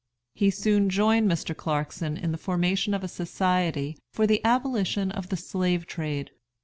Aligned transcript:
He 0.33 0.49
soon 0.49 0.89
joined 0.89 1.29
Mr. 1.29 1.55
Clarkson 1.55 2.17
in 2.17 2.31
the 2.31 2.37
formation 2.39 2.95
of 2.95 3.03
a 3.03 3.07
Society 3.07 3.99
for 4.11 4.25
the 4.25 4.43
Abolition 4.43 5.11
of 5.11 5.29
the 5.29 5.37
Slave 5.37 5.85
trade. 5.85 6.31